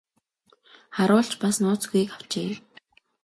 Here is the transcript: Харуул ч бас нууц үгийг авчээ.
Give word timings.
Харуул 0.95 1.27
ч 1.31 1.33
бас 1.43 1.55
нууц 1.61 1.83
үгийг 1.87 2.09
авчээ. 2.17 2.51